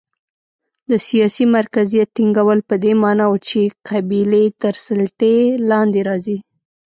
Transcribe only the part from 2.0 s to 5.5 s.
ټینګول په دې معنا و چې قبیلې تر سلطې